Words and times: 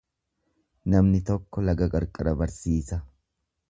Namni 0.93 1.21
tokko 1.29 1.67
laga 1.69 1.91
qarqara 1.95 2.37
barsiisa. 2.45 3.05